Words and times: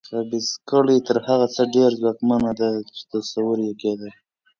خبیثه 0.09 0.55
کړۍ 0.69 0.97
تر 1.07 1.17
هغه 1.27 1.47
څه 1.55 1.63
ډېره 1.73 1.97
ځواکمنه 2.01 2.51
ده 2.59 2.69
چې 2.95 3.01
تصور 3.11 3.57
یې 3.65 3.73
کېده. 3.81 4.09